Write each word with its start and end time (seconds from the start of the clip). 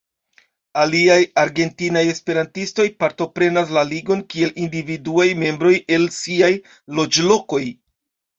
Aliaj 0.83 1.17
argentinaj 1.41 2.01
esperantistoj 2.13 2.85
partoprenas 3.03 3.75
la 3.77 3.83
Ligon 3.91 4.25
kiel 4.33 4.51
individuaj 4.65 5.27
membroj, 5.43 5.75
el 5.99 6.09
siaj 6.23 6.51
loĝlokoj. 7.03 7.63